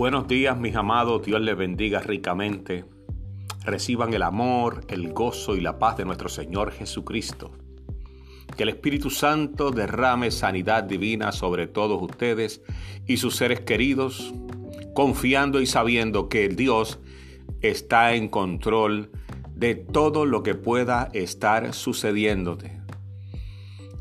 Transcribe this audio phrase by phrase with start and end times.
[0.00, 2.86] Buenos días mis amados, Dios les bendiga ricamente.
[3.66, 7.52] Reciban el amor, el gozo y la paz de nuestro Señor Jesucristo.
[8.56, 12.62] Que el Espíritu Santo derrame sanidad divina sobre todos ustedes
[13.06, 14.32] y sus seres queridos,
[14.94, 16.98] confiando y sabiendo que Dios
[17.60, 19.10] está en control
[19.54, 22.80] de todo lo que pueda estar sucediéndote.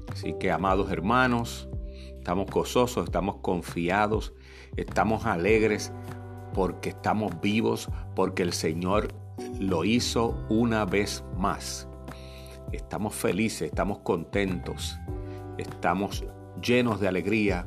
[0.09, 1.67] Así que, amados hermanos,
[2.17, 4.33] estamos gozosos, estamos confiados,
[4.75, 5.91] estamos alegres
[6.53, 9.13] porque estamos vivos, porque el Señor
[9.59, 11.87] lo hizo una vez más.
[12.71, 14.99] Estamos felices, estamos contentos,
[15.57, 16.25] estamos
[16.61, 17.65] llenos de alegría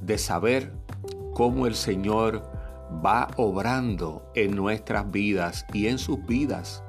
[0.00, 0.72] de saber
[1.34, 2.42] cómo el Señor
[3.04, 6.82] va obrando en nuestras vidas y en sus vidas.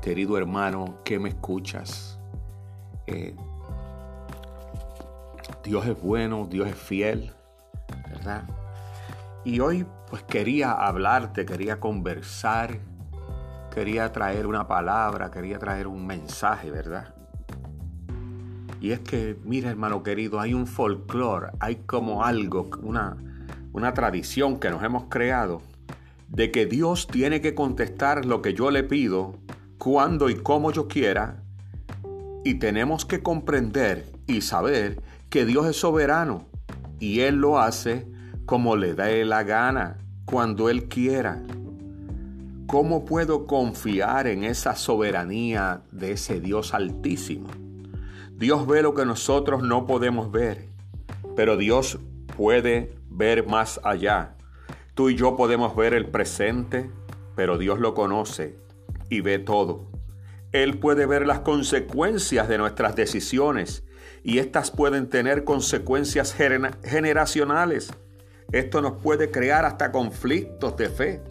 [0.00, 2.18] Querido hermano, que me escuchas.
[3.06, 3.34] Eh,
[5.70, 7.30] Dios es bueno, Dios es fiel,
[8.08, 8.42] ¿verdad?
[9.44, 12.80] Y hoy pues quería hablarte, quería conversar,
[13.72, 17.14] quería traer una palabra, quería traer un mensaje, ¿verdad?
[18.80, 23.16] Y es que, mira hermano querido, hay un folclore, hay como algo, una,
[23.72, 25.62] una tradición que nos hemos creado
[26.26, 29.36] de que Dios tiene que contestar lo que yo le pido,
[29.78, 31.44] cuando y como yo quiera,
[32.44, 36.48] y tenemos que comprender y saber que Dios es soberano
[36.98, 38.06] y Él lo hace
[38.46, 41.40] como le dé la gana, cuando Él quiera.
[42.66, 47.48] ¿Cómo puedo confiar en esa soberanía de ese Dios altísimo?
[48.36, 50.68] Dios ve lo que nosotros no podemos ver,
[51.36, 52.00] pero Dios
[52.36, 54.34] puede ver más allá.
[54.94, 56.90] Tú y yo podemos ver el presente,
[57.36, 58.58] pero Dios lo conoce
[59.08, 59.89] y ve todo.
[60.52, 63.84] Él puede ver las consecuencias de nuestras decisiones
[64.22, 67.92] y estas pueden tener consecuencias generacionales.
[68.52, 71.22] Esto nos puede crear hasta conflictos de fe.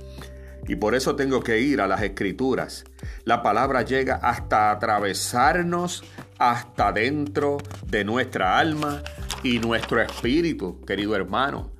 [0.67, 2.85] Y por eso tengo que ir a las escrituras.
[3.25, 6.03] La palabra llega hasta atravesarnos
[6.37, 9.01] hasta dentro de nuestra alma
[9.43, 11.71] y nuestro espíritu, querido hermano.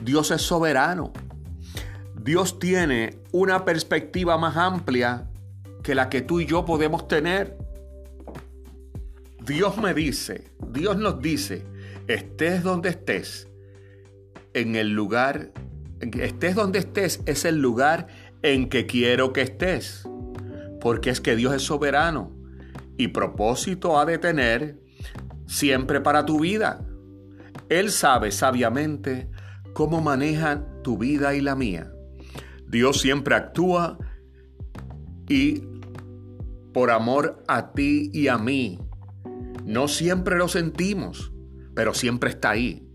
[0.00, 1.12] Dios es soberano.
[2.14, 5.28] Dios tiene una perspectiva más amplia
[5.86, 7.56] que la que tú y yo podemos tener.
[9.44, 11.64] Dios me dice, Dios nos dice,
[12.08, 13.48] estés donde estés,
[14.52, 15.52] en el lugar,
[16.00, 18.08] estés donde estés, es el lugar
[18.42, 20.08] en que quiero que estés.
[20.80, 22.36] Porque es que Dios es soberano
[22.96, 24.80] y propósito ha de tener
[25.46, 26.84] siempre para tu vida.
[27.68, 29.30] Él sabe sabiamente
[29.72, 31.92] cómo maneja tu vida y la mía.
[32.66, 33.98] Dios siempre actúa
[35.28, 35.75] y
[36.76, 38.78] por amor a ti y a mí.
[39.64, 41.32] No siempre lo sentimos,
[41.74, 42.86] pero siempre está ahí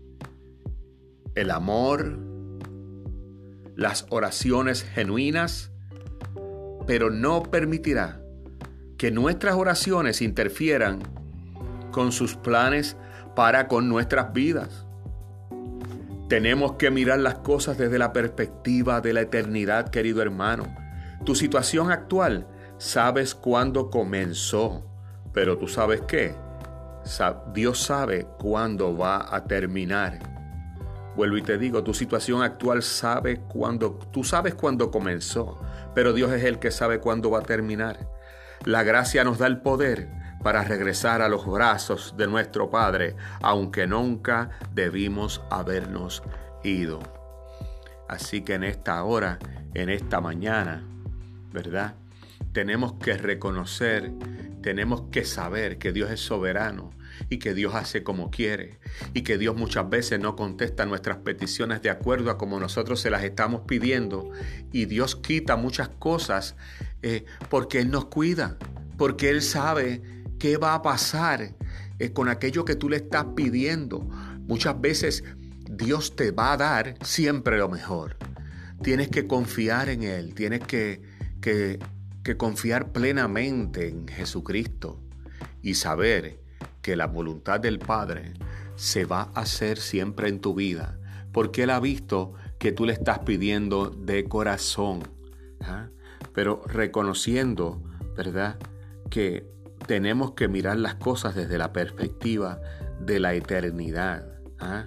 [1.34, 2.16] el amor,
[3.74, 5.72] las oraciones genuinas,
[6.86, 8.22] pero no permitirá
[8.98, 11.00] que nuestras oraciones interfieran
[11.90, 12.96] con sus planes
[13.34, 14.86] para con nuestras vidas.
[16.28, 20.72] Tenemos que mirar las cosas desde la perspectiva de la eternidad, querido hermano.
[21.24, 22.46] Tu situación actual,
[22.82, 24.82] sabes cuándo comenzó,
[25.32, 26.34] pero tú sabes qué?
[27.54, 30.18] Dios sabe cuándo va a terminar.
[31.14, 35.60] Vuelvo y te digo, tu situación actual sabe cuándo, tú sabes cuándo comenzó,
[35.94, 38.08] pero Dios es el que sabe cuándo va a terminar.
[38.64, 40.08] La gracia nos da el poder
[40.42, 46.24] para regresar a los brazos de nuestro Padre, aunque nunca debimos habernos
[46.64, 46.98] ido.
[48.08, 49.38] Así que en esta hora,
[49.72, 50.84] en esta mañana,
[51.52, 51.94] ¿verdad?
[52.52, 54.12] Tenemos que reconocer,
[54.62, 56.90] tenemos que saber que Dios es soberano
[57.28, 58.78] y que Dios hace como quiere
[59.14, 63.10] y que Dios muchas veces no contesta nuestras peticiones de acuerdo a como nosotros se
[63.10, 64.30] las estamos pidiendo
[64.72, 66.56] y Dios quita muchas cosas
[67.02, 68.56] eh, porque Él nos cuida,
[68.96, 70.02] porque Él sabe
[70.38, 71.54] qué va a pasar
[71.98, 74.00] eh, con aquello que tú le estás pidiendo.
[74.46, 75.24] Muchas veces
[75.70, 78.16] Dios te va a dar siempre lo mejor.
[78.82, 81.00] Tienes que confiar en Él, tienes que,
[81.40, 81.78] que,
[82.22, 85.00] que confiar plenamente en Jesucristo
[85.62, 86.40] y saber
[86.80, 88.34] que la voluntad del Padre
[88.76, 90.98] se va a hacer siempre en tu vida,
[91.32, 95.02] porque Él ha visto que tú le estás pidiendo de corazón,
[95.60, 95.88] ¿ah?
[96.32, 97.82] pero reconociendo,
[98.16, 98.58] ¿verdad?,
[99.10, 99.46] que
[99.86, 102.60] tenemos que mirar las cosas desde la perspectiva
[103.00, 104.26] de la eternidad,
[104.58, 104.86] ¿ah?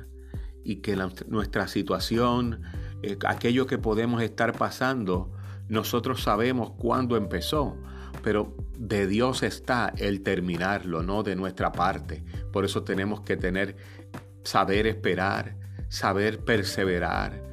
[0.63, 0.97] y que
[1.27, 2.61] nuestra situación,
[3.03, 5.31] eh, aquello que podemos estar pasando,
[5.67, 7.77] nosotros sabemos cuándo empezó,
[8.23, 12.23] pero de Dios está el terminarlo, no de nuestra parte.
[12.51, 13.75] Por eso tenemos que tener,
[14.43, 15.55] saber esperar,
[15.89, 17.43] saber perseverar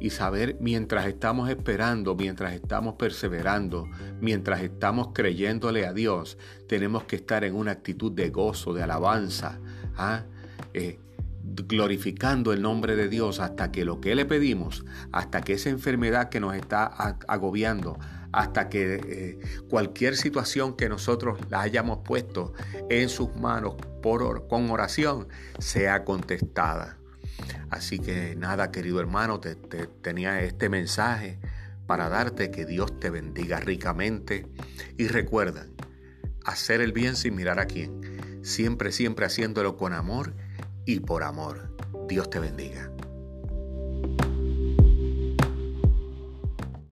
[0.00, 3.86] y saber mientras estamos esperando, mientras estamos perseverando,
[4.20, 9.60] mientras estamos creyéndole a Dios, tenemos que estar en una actitud de gozo, de alabanza,
[9.96, 10.24] ¿ah?
[10.72, 10.98] eh,
[11.42, 16.28] glorificando el nombre de Dios hasta que lo que le pedimos, hasta que esa enfermedad
[16.28, 16.84] que nos está
[17.28, 17.98] agobiando,
[18.32, 19.38] hasta que eh,
[19.68, 22.52] cualquier situación que nosotros la hayamos puesto
[22.88, 25.28] en sus manos por, con oración
[25.58, 26.96] sea contestada.
[27.70, 31.38] Así que nada, querido hermano, te, tenía este mensaje
[31.86, 34.46] para darte que Dios te bendiga ricamente
[34.96, 35.66] y recuerda,
[36.44, 40.34] hacer el bien sin mirar a quién, siempre, siempre haciéndolo con amor
[40.86, 41.70] y por amor.
[42.08, 42.90] Dios te bendiga.